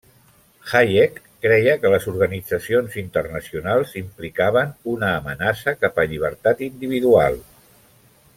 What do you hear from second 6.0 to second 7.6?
a llibertat individual.